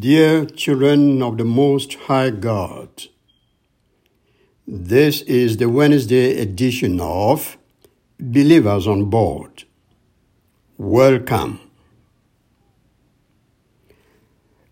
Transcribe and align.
Dear 0.00 0.46
children 0.46 1.20
of 1.20 1.36
the 1.36 1.44
Most 1.44 1.92
High 2.06 2.30
God, 2.30 2.88
this 4.66 5.20
is 5.22 5.58
the 5.58 5.68
Wednesday 5.68 6.40
edition 6.40 7.02
of 7.02 7.58
Believers 8.18 8.86
on 8.86 9.10
Board. 9.10 9.64
Welcome. 10.78 11.60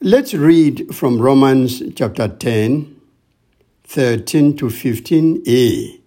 Let's 0.00 0.32
read 0.32 0.94
from 0.94 1.20
Romans 1.20 1.82
chapter 1.94 2.28
10, 2.28 2.98
13 3.84 4.56
to 4.56 4.66
15a. 4.66 6.00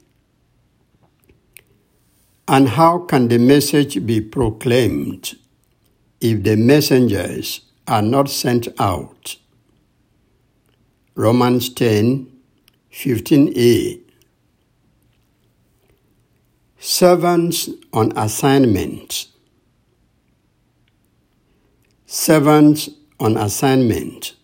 And 2.47 2.69
how 2.69 2.97
can 3.05 3.27
the 3.27 3.37
message 3.37 4.03
be 4.03 4.19
proclaimed 4.19 5.35
if 6.19 6.41
the 6.43 6.55
messengers 6.55 7.61
are 7.91 8.01
not 8.01 8.29
sent 8.29 8.69
out? 8.79 9.35
Romans 11.13 11.67
10, 11.73 12.31
15a. 12.89 13.99
Servants 16.79 17.69
on 17.91 18.17
assignment. 18.17 19.27
Servants 22.05 22.89
on 23.19 23.35
assignment. 23.35 24.35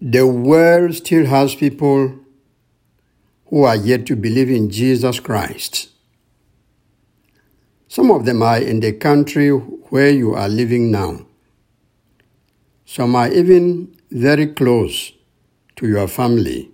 The 0.00 0.26
world 0.26 0.96
still 0.96 1.26
has 1.26 1.54
people 1.54 2.18
who 3.46 3.62
are 3.62 3.76
yet 3.76 4.06
to 4.06 4.16
believe 4.16 4.50
in 4.50 4.70
Jesus 4.70 5.20
Christ. 5.20 5.89
Some 7.90 8.12
of 8.12 8.24
them 8.24 8.40
are 8.40 8.58
in 8.58 8.78
the 8.78 8.92
country 8.92 9.48
where 9.50 10.10
you 10.10 10.32
are 10.32 10.48
living 10.48 10.92
now. 10.92 11.26
Some 12.84 13.16
are 13.16 13.26
even 13.26 13.96
very 14.12 14.46
close 14.46 15.10
to 15.74 15.88
your 15.88 16.06
family. 16.06 16.70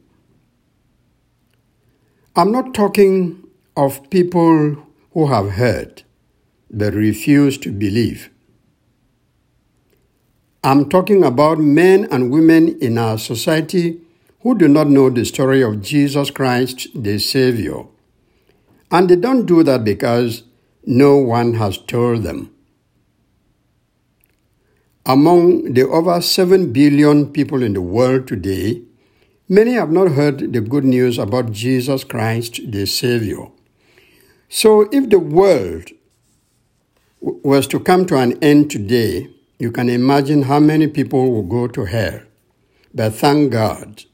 I'm 2.37 2.53
not 2.53 2.75
talking 2.75 3.43
of 3.79 4.11
people 4.11 4.77
who 5.15 5.27
have 5.29 5.53
heard 5.53 6.03
but 6.71 6.93
refuse 6.93 7.57
to 7.59 7.73
believe. 7.73 8.29
I'm 10.63 10.87
talking 10.87 11.25
about 11.25 11.57
men 11.57 12.09
and 12.11 12.31
women 12.31 12.79
in 12.81 12.99
our 12.99 13.17
society 13.17 14.03
who 14.41 14.55
do 14.55 14.69
not 14.69 14.89
know 14.89 15.09
the 15.09 15.25
story 15.25 15.63
of 15.63 15.81
Jesus 15.81 16.31
Christ, 16.31 16.89
the 16.95 17.19
Savior. 17.19 17.87
And 18.91 19.09
they 19.09 19.17
don't 19.17 19.47
do 19.47 19.63
that 19.63 19.83
because 19.83 20.43
no 20.87 21.17
one 21.17 21.55
has 21.55 21.77
told 21.79 22.23
them. 22.23 22.53
Among 25.05 25.75
the 25.75 25.87
over 25.87 26.21
7 26.21 26.73
billion 26.73 27.33
people 27.33 27.63
in 27.63 27.75
the 27.75 27.81
world 27.81 28.27
today, 28.29 28.83
many 29.49 29.73
have 29.73 29.91
not 29.91 30.13
heard 30.13 30.53
the 30.53 30.61
good 30.61 30.85
news 30.85 31.19
about 31.19 31.53
Jesus 31.53 32.05
Christ, 32.05 32.61
the 32.71 32.87
Savior. 32.87 33.49
So, 34.49 34.89
if 34.93 35.11
the 35.11 35.19
world 35.19 35.91
was 37.21 37.67
to 37.69 37.81
come 37.81 38.07
to 38.07 38.17
an 38.17 38.39
end 38.43 38.71
today, 38.71 39.29
you 39.59 39.73
can 39.73 39.89
imagine 39.89 40.43
how 40.43 40.61
many 40.61 40.87
people 40.87 41.33
will 41.33 41.43
go 41.43 41.67
to 41.67 41.85
hell. 41.85 42.21
But 42.95 43.15
thank 43.15 43.53
God, 43.53 44.05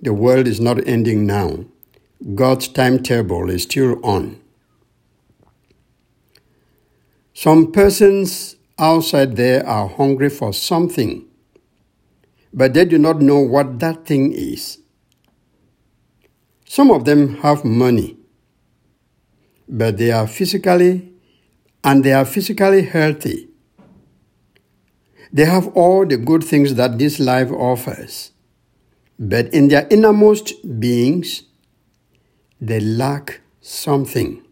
the 0.00 0.14
world 0.14 0.46
is 0.46 0.60
not 0.60 0.86
ending 0.86 1.26
now. 1.26 1.64
God's 2.34 2.68
timetable 2.68 3.50
is 3.50 3.64
still 3.64 4.04
on. 4.04 4.40
Some 7.36 7.72
persons 7.72 8.54
outside 8.78 9.34
there 9.34 9.66
are 9.66 9.88
hungry 9.88 10.30
for 10.30 10.52
something, 10.52 11.24
but 12.52 12.74
they 12.74 12.84
do 12.84 12.96
not 12.96 13.20
know 13.20 13.40
what 13.40 13.80
that 13.80 14.06
thing 14.06 14.32
is. 14.32 14.78
Some 16.64 16.92
of 16.92 17.04
them 17.04 17.38
have 17.38 17.64
money, 17.64 18.16
but 19.68 19.98
they 19.98 20.12
are 20.12 20.28
physically 20.28 21.12
and 21.82 22.04
they 22.04 22.12
are 22.12 22.24
physically 22.24 22.82
healthy. 22.82 23.48
They 25.32 25.44
have 25.44 25.66
all 25.76 26.06
the 26.06 26.16
good 26.16 26.44
things 26.44 26.76
that 26.76 27.00
this 27.00 27.18
life 27.18 27.50
offers, 27.50 28.30
but 29.18 29.52
in 29.52 29.66
their 29.66 29.88
innermost 29.90 30.54
beings, 30.78 31.42
they 32.60 32.78
lack 32.78 33.40
something. 33.60 34.43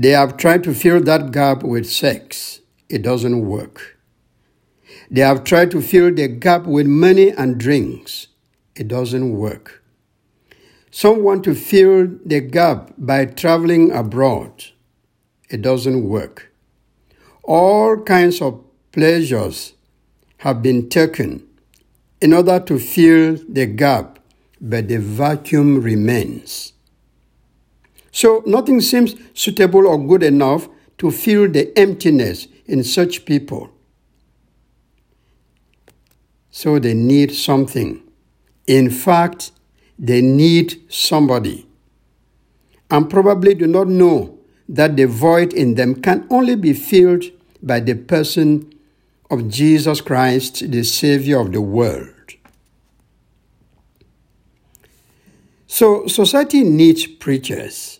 They 0.00 0.10
have 0.10 0.36
tried 0.36 0.62
to 0.62 0.74
fill 0.74 1.00
that 1.02 1.32
gap 1.32 1.64
with 1.64 1.90
sex. 1.90 2.60
It 2.88 3.02
doesn't 3.02 3.44
work. 3.44 3.98
They 5.10 5.22
have 5.22 5.42
tried 5.42 5.72
to 5.72 5.82
fill 5.82 6.14
the 6.14 6.28
gap 6.28 6.66
with 6.66 6.86
money 6.86 7.30
and 7.30 7.58
drinks. 7.58 8.28
It 8.76 8.86
doesn't 8.86 9.36
work. 9.36 9.82
Some 10.92 11.24
want 11.24 11.42
to 11.44 11.54
fill 11.56 12.06
the 12.24 12.40
gap 12.40 12.92
by 12.96 13.24
traveling 13.24 13.90
abroad. 13.90 14.66
It 15.50 15.62
doesn't 15.62 16.08
work. 16.08 16.52
All 17.42 17.96
kinds 17.96 18.40
of 18.40 18.62
pleasures 18.92 19.72
have 20.38 20.62
been 20.62 20.88
taken 20.88 21.44
in 22.20 22.32
order 22.32 22.60
to 22.60 22.78
fill 22.78 23.36
the 23.48 23.66
gap, 23.66 24.20
but 24.60 24.86
the 24.86 24.98
vacuum 24.98 25.80
remains. 25.80 26.72
So 28.18 28.42
nothing 28.44 28.80
seems 28.80 29.14
suitable 29.32 29.86
or 29.86 29.96
good 29.96 30.24
enough 30.24 30.68
to 30.98 31.12
fill 31.12 31.48
the 31.48 31.70
emptiness 31.78 32.48
in 32.66 32.82
such 32.82 33.24
people. 33.24 33.70
So 36.50 36.80
they 36.80 36.94
need 36.94 37.32
something. 37.32 38.02
In 38.66 38.90
fact, 38.90 39.52
they 39.96 40.20
need 40.20 40.82
somebody. 40.92 41.68
And 42.90 43.08
probably 43.08 43.54
do 43.54 43.68
not 43.68 43.86
know 43.86 44.40
that 44.68 44.96
the 44.96 45.04
void 45.04 45.52
in 45.52 45.76
them 45.76 46.02
can 46.02 46.26
only 46.28 46.56
be 46.56 46.72
filled 46.72 47.22
by 47.62 47.78
the 47.78 47.94
person 47.94 48.68
of 49.30 49.48
Jesus 49.48 50.00
Christ, 50.00 50.72
the 50.72 50.82
Savior 50.82 51.38
of 51.38 51.52
the 51.52 51.60
world. 51.60 52.14
So, 55.68 56.08
society 56.08 56.64
needs 56.64 57.06
preachers 57.06 57.97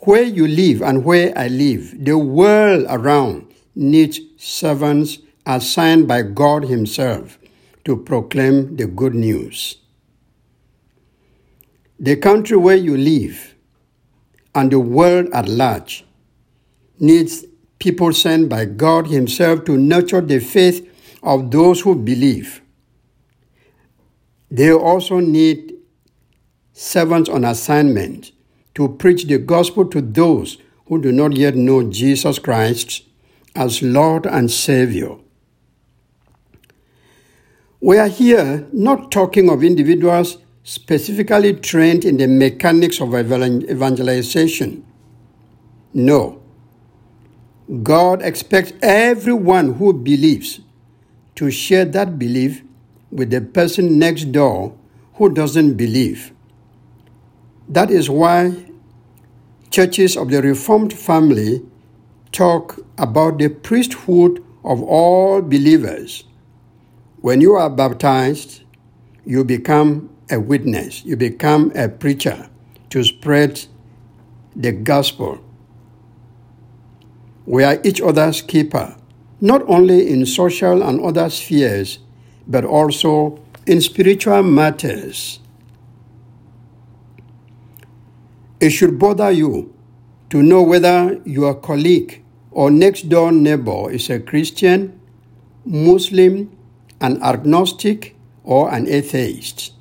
where 0.00 0.22
you 0.22 0.46
live 0.46 0.82
and 0.82 1.04
where 1.04 1.36
I 1.36 1.48
live, 1.48 2.04
the 2.04 2.16
world 2.16 2.86
around 2.88 3.52
needs 3.74 4.20
servants 4.38 5.18
assigned 5.44 6.08
by 6.08 6.22
God 6.22 6.64
Himself 6.64 7.38
to 7.84 7.96
proclaim 7.96 8.76
the 8.76 8.86
good 8.86 9.14
news. 9.14 9.76
The 11.98 12.16
country 12.16 12.56
where 12.56 12.76
you 12.76 12.96
live 12.96 13.54
and 14.54 14.70
the 14.70 14.80
world 14.80 15.28
at 15.34 15.48
large 15.48 16.04
needs 16.98 17.44
people 17.78 18.12
sent 18.12 18.48
by 18.48 18.64
God 18.64 19.06
Himself 19.06 19.64
to 19.66 19.76
nurture 19.76 20.22
the 20.22 20.38
faith 20.38 20.86
of 21.22 21.50
those 21.50 21.82
who 21.82 21.94
believe. 21.94 22.62
They 24.50 24.72
also 24.72 25.20
need 25.20 25.74
servants 26.72 27.28
on 27.28 27.44
assignment 27.44 28.32
to 28.80 28.88
preach 28.88 29.24
the 29.24 29.36
gospel 29.36 29.84
to 29.84 30.00
those 30.00 30.56
who 30.86 30.98
do 31.02 31.12
not 31.12 31.36
yet 31.36 31.54
know 31.54 31.82
Jesus 31.90 32.38
Christ 32.38 33.02
as 33.54 33.82
Lord 33.82 34.24
and 34.24 34.50
Savior. 34.50 35.16
We 37.82 37.98
are 37.98 38.08
here 38.08 38.66
not 38.72 39.12
talking 39.12 39.50
of 39.50 39.62
individuals 39.62 40.38
specifically 40.62 41.52
trained 41.52 42.06
in 42.06 42.16
the 42.16 42.26
mechanics 42.26 43.02
of 43.02 43.14
evangelization. 43.14 44.86
No. 45.92 46.42
God 47.82 48.22
expects 48.22 48.72
everyone 48.80 49.74
who 49.74 49.92
believes 49.92 50.60
to 51.34 51.50
share 51.50 51.84
that 51.84 52.18
belief 52.18 52.62
with 53.10 53.28
the 53.28 53.42
person 53.42 53.98
next 53.98 54.32
door 54.32 54.74
who 55.16 55.28
doesn't 55.28 55.74
believe. 55.74 56.32
That 57.68 57.90
is 57.90 58.08
why 58.08 58.69
churches 59.70 60.16
of 60.16 60.30
the 60.30 60.42
Reformed 60.42 60.92
family 60.92 61.62
talk 62.32 62.80
about 62.98 63.38
the 63.38 63.48
priesthood 63.48 64.44
of 64.64 64.82
all 64.82 65.40
believers. 65.40 66.24
When 67.20 67.40
you 67.40 67.54
are 67.54 67.70
baptized, 67.70 68.62
you 69.24 69.44
become 69.44 70.10
a 70.30 70.40
witness, 70.40 71.04
you 71.04 71.16
become 71.16 71.72
a 71.74 71.88
preacher 71.88 72.48
to 72.90 73.04
spread 73.04 73.66
the 74.56 74.72
gospel. 74.72 75.38
We 77.46 77.62
are 77.64 77.80
each 77.84 78.00
other's 78.00 78.42
keeper, 78.42 78.96
not 79.40 79.62
only 79.68 80.10
in 80.10 80.26
social 80.26 80.82
and 80.82 81.00
other 81.00 81.30
spheres, 81.30 82.00
but 82.46 82.64
also 82.64 83.40
in 83.66 83.80
spiritual 83.80 84.42
matters. 84.42 85.40
It 88.60 88.70
should 88.70 88.98
bother 88.98 89.30
you 89.30 89.74
to 90.28 90.42
know 90.42 90.62
whether 90.62 91.18
your 91.24 91.54
colleague 91.54 92.22
or 92.50 92.70
next 92.70 93.08
door 93.08 93.32
neighbor 93.32 93.90
is 93.90 94.10
a 94.10 94.20
Christian, 94.20 95.00
Muslim, 95.64 96.54
an 97.00 97.22
agnostic, 97.22 98.16
or 98.44 98.70
an 98.70 98.86
atheist. 98.86 99.72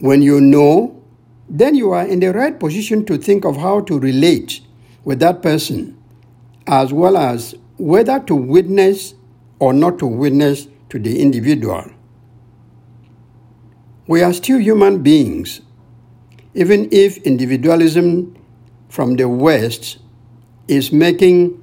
When 0.00 0.22
you 0.22 0.40
know, 0.40 1.00
then 1.48 1.76
you 1.76 1.92
are 1.92 2.04
in 2.04 2.18
the 2.18 2.32
right 2.32 2.58
position 2.58 3.04
to 3.06 3.16
think 3.16 3.44
of 3.44 3.56
how 3.56 3.80
to 3.82 3.98
relate 3.98 4.60
with 5.04 5.20
that 5.20 5.40
person, 5.40 5.96
as 6.66 6.92
well 6.92 7.16
as 7.16 7.54
whether 7.78 8.18
to 8.20 8.34
witness 8.34 9.14
or 9.60 9.72
not 9.72 10.00
to 10.00 10.06
witness 10.06 10.66
to 10.88 10.98
the 10.98 11.22
individual. 11.22 11.84
We 14.08 14.22
are 14.22 14.32
still 14.32 14.58
human 14.58 15.02
beings, 15.02 15.60
even 16.56 16.88
if 16.90 17.18
individualism 17.18 18.34
from 18.88 19.16
the 19.16 19.28
West 19.28 19.98
is 20.66 20.90
making 20.90 21.62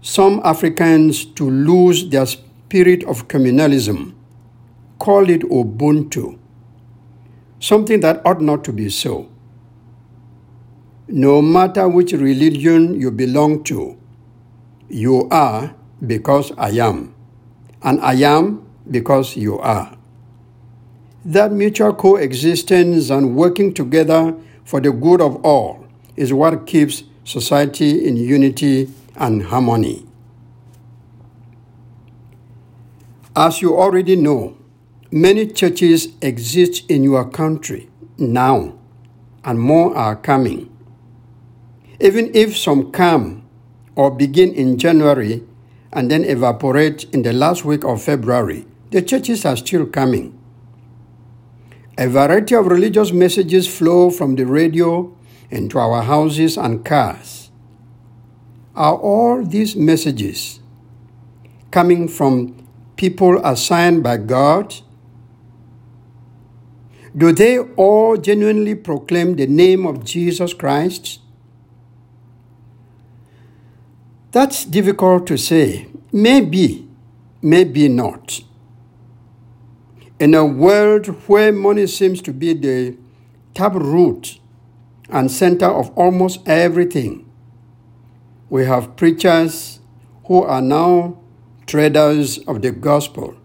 some 0.00 0.40
Africans 0.44 1.24
to 1.34 1.50
lose 1.50 2.08
their 2.08 2.24
spirit 2.24 3.02
of 3.04 3.26
communalism. 3.26 4.14
Call 5.00 5.28
it 5.28 5.42
Ubuntu, 5.42 6.38
something 7.58 7.98
that 8.00 8.24
ought 8.24 8.40
not 8.40 8.62
to 8.64 8.72
be 8.72 8.88
so. 8.88 9.28
No 11.08 11.42
matter 11.42 11.88
which 11.88 12.12
religion 12.12 12.98
you 13.00 13.10
belong 13.10 13.64
to, 13.64 13.98
you 14.88 15.28
are 15.30 15.74
because 16.06 16.52
I 16.56 16.70
am, 16.78 17.12
and 17.82 18.00
I 18.00 18.14
am 18.22 18.66
because 18.88 19.36
you 19.36 19.58
are. 19.58 19.95
That 21.26 21.50
mutual 21.50 21.92
coexistence 21.92 23.10
and 23.10 23.34
working 23.34 23.74
together 23.74 24.32
for 24.62 24.80
the 24.80 24.92
good 24.92 25.20
of 25.20 25.44
all 25.44 25.84
is 26.14 26.32
what 26.32 26.68
keeps 26.68 27.02
society 27.24 28.06
in 28.06 28.16
unity 28.16 28.88
and 29.16 29.42
harmony. 29.42 30.06
As 33.34 33.60
you 33.60 33.76
already 33.76 34.14
know, 34.14 34.56
many 35.10 35.48
churches 35.48 36.10
exist 36.22 36.88
in 36.88 37.02
your 37.02 37.28
country 37.28 37.90
now, 38.16 38.78
and 39.44 39.58
more 39.58 39.96
are 39.96 40.14
coming. 40.14 40.70
Even 41.98 42.30
if 42.36 42.56
some 42.56 42.92
come 42.92 43.44
or 43.96 44.12
begin 44.12 44.54
in 44.54 44.78
January 44.78 45.42
and 45.92 46.08
then 46.08 46.22
evaporate 46.22 47.02
in 47.12 47.22
the 47.22 47.32
last 47.32 47.64
week 47.64 47.82
of 47.82 48.00
February, 48.00 48.64
the 48.92 49.02
churches 49.02 49.44
are 49.44 49.56
still 49.56 49.86
coming. 49.86 50.32
A 51.98 52.08
variety 52.08 52.54
of 52.54 52.66
religious 52.66 53.10
messages 53.10 53.66
flow 53.66 54.10
from 54.10 54.36
the 54.36 54.44
radio 54.44 55.16
into 55.50 55.78
our 55.78 56.02
houses 56.02 56.58
and 56.58 56.84
cars. 56.84 57.50
Are 58.74 58.94
all 58.94 59.42
these 59.42 59.74
messages 59.74 60.60
coming 61.70 62.06
from 62.06 62.68
people 62.96 63.40
assigned 63.44 64.02
by 64.02 64.18
God? 64.18 64.74
Do 67.16 67.32
they 67.32 67.60
all 67.60 68.18
genuinely 68.18 68.74
proclaim 68.74 69.36
the 69.36 69.46
name 69.46 69.86
of 69.86 70.04
Jesus 70.04 70.52
Christ? 70.52 71.20
That's 74.32 74.66
difficult 74.66 75.26
to 75.28 75.38
say. 75.38 75.86
Maybe, 76.12 76.86
maybe 77.40 77.88
not. 77.88 78.42
In 80.18 80.32
a 80.32 80.46
world 80.46 81.08
where 81.28 81.52
money 81.52 81.86
seems 81.86 82.22
to 82.22 82.32
be 82.32 82.54
the 82.54 82.96
taproot 83.52 84.40
and 85.10 85.30
center 85.30 85.66
of 85.66 85.90
almost 85.90 86.40
everything, 86.48 87.30
we 88.48 88.64
have 88.64 88.96
preachers 88.96 89.80
who 90.24 90.42
are 90.42 90.62
now 90.62 91.18
traders 91.66 92.38
of 92.46 92.62
the 92.62 92.70
gospel. 92.70 93.36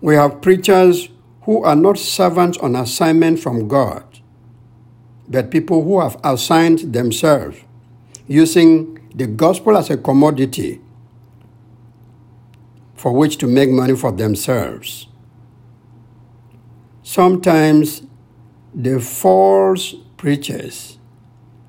We 0.00 0.16
have 0.16 0.42
preachers 0.42 1.10
who 1.42 1.62
are 1.62 1.76
not 1.76 1.96
servants 1.96 2.58
on 2.58 2.74
assignment 2.74 3.38
from 3.38 3.68
God, 3.68 4.02
but 5.28 5.52
people 5.52 5.84
who 5.84 6.00
have 6.00 6.18
assigned 6.24 6.92
themselves 6.92 7.58
using 8.26 8.98
the 9.14 9.28
gospel 9.28 9.76
as 9.76 9.90
a 9.90 9.96
commodity 9.96 10.80
for 13.04 13.12
which 13.12 13.36
to 13.36 13.46
make 13.46 13.68
money 13.68 13.94
for 13.94 14.12
themselves. 14.12 15.08
Sometimes 17.02 18.02
the 18.74 18.98
false 18.98 19.94
preachers 20.16 20.96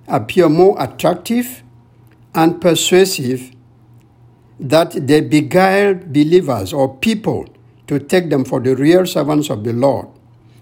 appear 0.08 0.48
more 0.48 0.82
attractive 0.82 1.62
and 2.34 2.62
persuasive 2.62 3.52
that 4.62 4.92
they 5.08 5.20
beguile 5.20 5.96
believers 5.96 6.72
or 6.72 6.96
people 7.00 7.46
to 7.88 8.00
take 8.00 8.30
them 8.30 8.46
for 8.46 8.62
the 8.62 8.74
real 8.74 9.06
servants 9.06 9.50
of 9.50 9.66
the 9.66 9.74
Lord 9.74 10.08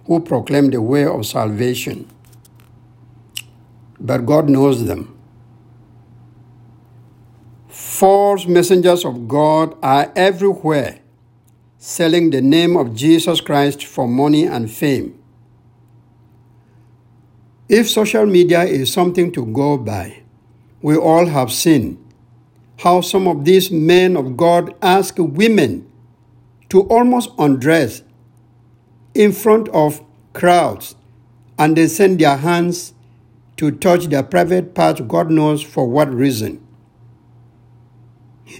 who 0.08 0.22
proclaim 0.22 0.72
the 0.72 0.81
way 0.81 1.06
of 1.06 1.24
salvation. 1.28 2.10
But 4.00 4.25
God 4.25 4.50
knows 4.50 4.86
them. 4.86 5.12
False 8.04 8.48
messengers 8.48 9.06
of 9.06 9.30
God 9.30 9.78
are 9.82 10.12
everywhere 10.14 11.00
selling 11.78 12.32
the 12.32 12.42
name 12.42 12.76
of 12.76 12.94
Jesus 12.94 13.40
Christ 13.40 13.86
for 13.86 14.10
money 14.10 14.44
and 14.44 14.70
fame. 14.70 15.18
If 17.70 17.90
social 17.90 18.26
media 18.26 18.64
is 18.64 18.92
something 18.92 19.32
to 19.32 19.46
go 19.46 19.78
by, 19.78 20.22
we 20.82 20.98
all 20.98 21.28
have 21.28 21.50
seen 21.50 21.98
how 22.80 23.00
some 23.00 23.26
of 23.26 23.46
these 23.46 23.72
men 23.72 24.18
of 24.18 24.36
God 24.36 24.76
ask 24.82 25.16
women 25.18 25.90
to 26.72 26.82
almost 26.82 27.30
undress 27.40 28.04
in 29.14 29.32
front 29.32 29.70
of 29.70 30.04
crowds 30.34 30.96
and 31.58 31.78
they 31.78 31.88
send 31.88 32.20
their 32.20 32.36
hands 32.36 32.94
to 33.56 33.72
touch 33.72 34.08
their 34.08 34.24
private 34.24 34.76
parts, 34.76 35.00
God 35.00 35.32
knows 35.32 35.62
for 35.62 35.88
what 35.88 36.14
reason. 36.14 36.62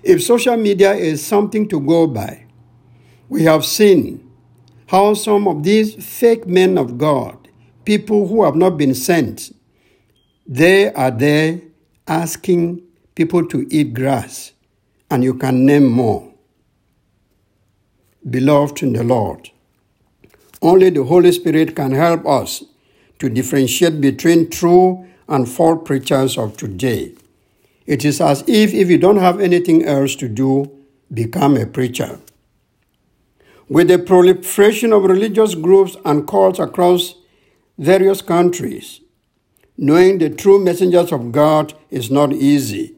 If 0.04 0.24
social 0.24 0.58
media 0.58 0.94
is 0.94 1.26
something 1.26 1.68
to 1.70 1.80
go 1.80 2.08
by, 2.08 2.46
we 3.30 3.44
have 3.44 3.66
seen 3.66 4.32
how 4.88 5.14
some 5.14 5.48
of 5.48 5.64
these 5.64 5.96
fake 5.96 6.46
men 6.46 6.78
of 6.78 6.98
God, 6.98 7.50
people 7.86 8.28
who 8.28 8.44
have 8.44 8.56
not 8.56 8.78
been 8.78 8.94
sent, 8.94 9.56
they 10.46 10.94
are 10.94 11.12
there 11.12 11.62
asking 12.08 12.82
people 13.16 13.46
to 13.48 13.68
eat 13.70 13.94
grass, 13.94 14.52
and 15.10 15.24
you 15.24 15.34
can 15.34 15.66
name 15.66 15.86
more. 15.86 16.34
Beloved 18.30 18.84
in 18.84 18.94
the 18.94 19.04
Lord, 19.04 19.50
only 20.62 20.90
the 20.90 21.04
Holy 21.04 21.32
Spirit 21.32 21.76
can 21.76 21.92
help 21.92 22.26
us 22.26 22.64
to 23.20 23.30
differentiate 23.30 24.00
between 24.00 24.50
true 24.50 25.06
and 25.28 25.48
false 25.48 25.82
preachers 25.86 26.38
of 26.38 26.58
today. 26.58 27.14
It 27.86 28.06
is 28.06 28.22
as 28.22 28.44
if 28.48 28.74
if 28.74 28.90
you 28.90 28.98
don't 28.98 29.18
have 29.18 29.40
anything 29.40 29.84
else 29.84 30.16
to 30.18 30.30
do, 30.30 30.72
become 31.14 31.58
a 31.58 31.66
preacher. 31.66 32.20
With 33.68 33.88
the 33.88 34.00
proliferation 34.00 34.94
of 34.94 35.04
religious 35.04 35.56
groups 35.56 35.98
and 36.06 36.28
cults 36.28 36.60
across 36.60 37.16
various 37.78 38.22
countries, 38.22 39.02
knowing 39.78 40.18
the 40.18 40.30
true 40.30 40.64
messengers 40.64 41.12
of 41.12 41.32
God 41.32 41.74
is 41.90 42.12
not 42.12 42.34
easy. 42.34 42.96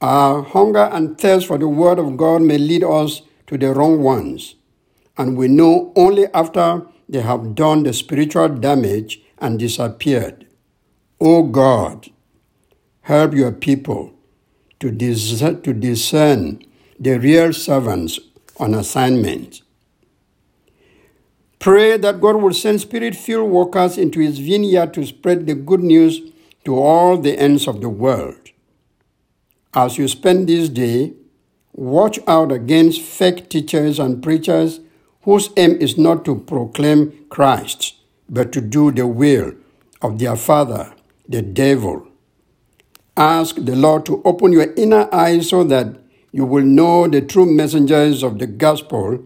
Our 0.00 0.42
hunger 0.42 0.90
and 0.92 1.18
thirst 1.18 1.46
for 1.46 1.58
the 1.58 1.68
Word 1.68 1.98
of 1.98 2.16
God 2.16 2.42
may 2.42 2.58
lead 2.58 2.84
us 2.84 3.22
to 3.46 3.56
the 3.56 3.72
wrong 3.72 4.02
ones, 4.02 4.56
and 5.16 5.36
we 5.36 5.48
know 5.48 5.92
only 5.96 6.26
after 6.34 6.86
they 7.08 7.22
have 7.22 7.54
done 7.54 7.84
the 7.84 7.92
spiritual 7.92 8.48
damage 8.48 9.20
and 9.38 9.58
disappeared. 9.58 10.46
O 11.20 11.36
oh 11.36 11.42
God, 11.44 12.10
help 13.06 13.32
your 13.34 13.52
people 13.52 14.12
to, 14.80 14.90
dis- 14.90 15.38
to 15.38 15.72
discern 15.72 16.60
the 16.98 17.16
real 17.20 17.52
servants 17.52 18.18
on 18.58 18.74
assignment. 18.74 19.62
Pray 21.60 21.96
that 21.98 22.20
God 22.20 22.42
will 22.42 22.52
send 22.52 22.80
spirit 22.80 23.14
filled 23.14 23.48
workers 23.52 23.96
into 23.96 24.18
his 24.18 24.40
vineyard 24.40 24.92
to 24.94 25.06
spread 25.06 25.46
the 25.46 25.54
good 25.54 25.84
news 25.84 26.20
to 26.64 26.74
all 26.76 27.16
the 27.16 27.38
ends 27.38 27.68
of 27.68 27.80
the 27.80 27.88
world. 27.88 28.50
As 29.72 29.98
you 29.98 30.08
spend 30.08 30.48
this 30.48 30.68
day, 30.68 31.12
watch 31.74 32.18
out 32.26 32.50
against 32.50 33.02
fake 33.02 33.48
teachers 33.48 34.00
and 34.00 34.20
preachers 34.20 34.80
whose 35.22 35.50
aim 35.56 35.76
is 35.76 35.96
not 35.96 36.24
to 36.24 36.40
proclaim 36.40 37.26
Christ, 37.28 37.94
but 38.28 38.50
to 38.50 38.60
do 38.60 38.90
the 38.90 39.06
will 39.06 39.52
of 40.02 40.18
their 40.18 40.34
father, 40.34 40.92
the 41.28 41.42
devil. 41.42 42.08
Ask 43.16 43.56
the 43.56 43.74
Lord 43.74 44.04
to 44.06 44.20
open 44.24 44.52
your 44.52 44.72
inner 44.74 45.08
eyes 45.12 45.48
so 45.48 45.64
that 45.64 45.96
you 46.32 46.44
will 46.44 46.64
know 46.64 47.08
the 47.08 47.22
true 47.22 47.46
messengers 47.46 48.22
of 48.22 48.38
the 48.38 48.46
gospel 48.46 49.24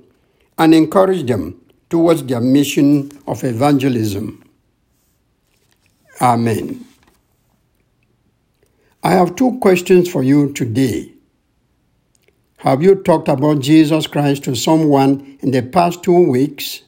and 0.57 0.75
encourage 0.75 1.27
them 1.27 1.61
towards 1.89 2.23
their 2.25 2.41
mission 2.41 3.11
of 3.27 3.43
evangelism. 3.43 4.45
Amen. 6.21 6.85
I 9.03 9.13
have 9.13 9.35
two 9.35 9.59
questions 9.59 10.09
for 10.09 10.23
you 10.23 10.53
today. 10.53 11.13
Have 12.59 12.83
you 12.83 12.95
talked 12.95 13.29
about 13.29 13.61
Jesus 13.61 14.07
Christ 14.07 14.45
to 14.45 14.55
someone 14.55 15.39
in 15.41 15.51
the 15.51 15.63
past 15.63 16.03
two 16.03 16.29
weeks? 16.31 16.83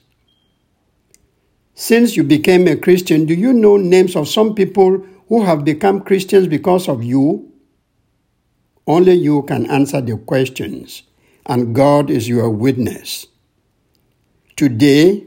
Since 1.75 2.17
you 2.17 2.23
became 2.23 2.69
a 2.69 2.77
Christian, 2.77 3.25
do 3.25 3.35
you 3.35 3.53
know 3.55 3.79
names 3.79 4.15
of 4.15 4.29
some 4.29 4.55
people 4.55 5.05
who 5.33 5.41
have 5.41 5.65
become 5.65 6.03
Christians 6.03 6.47
because 6.47 6.91
of 6.91 7.03
you? 7.03 7.51
Only 8.87 9.15
you 9.15 9.45
can 9.45 9.65
answer 9.71 10.03
the 10.03 10.19
questions, 10.19 11.05
and 11.47 11.75
God 11.75 12.11
is 12.11 12.29
your 12.29 12.51
witness. 12.51 13.27
Today, 14.57 15.25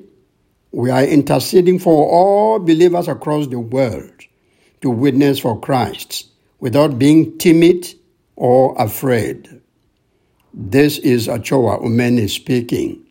we 0.72 0.92
are 0.92 1.04
interceding 1.04 1.80
for 1.80 2.08
all 2.08 2.60
believers 2.60 3.08
across 3.08 3.48
the 3.48 3.58
world 3.58 4.14
to 4.82 4.92
witness 4.92 5.40
for 5.40 5.60
Christ 5.60 6.28
without 6.60 7.00
being 7.00 7.40
timid 7.40 7.92
or 8.36 8.76
afraid. 8.78 9.60
This 10.54 11.00
is 11.00 11.28
Achoa 11.28 11.80
Umeni 11.80 12.30
speaking. 12.30 13.04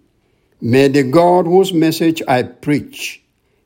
May 0.60 0.86
the 0.86 1.02
God 1.02 1.46
whose 1.46 1.72
message 1.72 2.22
I 2.28 2.44
preach 2.44 3.20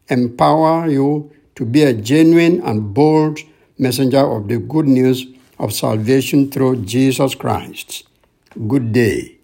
empower 0.09 0.89
you 0.89 1.31
to 1.59 1.65
be 1.65 1.83
a 1.83 1.93
genuine 1.93 2.63
and 2.63 2.95
bold 2.95 3.41
messenger 3.79 4.25
of 4.25 4.47
the 4.47 4.59
good 4.59 4.87
news 4.87 5.27
of 5.59 5.73
salvation 5.73 6.49
through 6.53 6.77
Jesus 6.85 7.35
Christ. 7.35 8.07
Good 8.69 8.93
day. 8.93 9.38